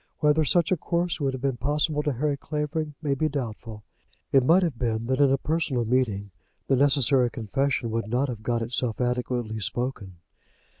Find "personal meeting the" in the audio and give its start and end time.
5.37-6.75